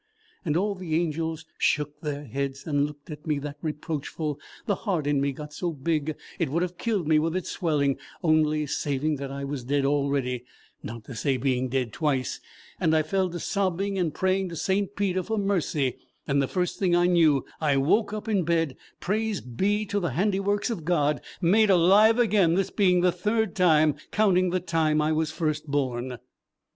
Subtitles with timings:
[0.43, 5.05] And all the angels shook their heads, and looked at me that reproachful the heart
[5.05, 9.17] in me got so big it would have killed me with its swelling only saving
[9.17, 10.43] that I was dead already,
[10.81, 12.39] not to say being dead twice;
[12.79, 14.95] and I fell to sobbing and praying to St.
[14.95, 19.39] Peter for mercy, and the first thing I knew I woke up in bed, praise
[19.39, 21.21] be to the handiworks of God!
[21.41, 26.17] made alive again, this being the third time, counting the time I was first born."